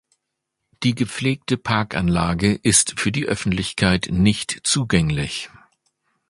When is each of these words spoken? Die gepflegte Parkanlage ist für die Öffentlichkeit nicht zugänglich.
Die 0.81 0.95
gepflegte 0.95 1.59
Parkanlage 1.59 2.53
ist 2.55 2.99
für 2.99 3.11
die 3.11 3.27
Öffentlichkeit 3.27 4.07
nicht 4.09 4.59
zugänglich. 4.65 5.51